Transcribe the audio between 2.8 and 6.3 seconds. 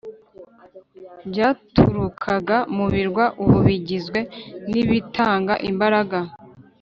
birwa ubu bigizwe nibitanga imbaraga.